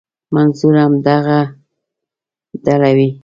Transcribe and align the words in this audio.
منظور 0.33 0.73
همدغه 0.85 1.39
ډله 2.65 2.89
وي. 2.97 3.09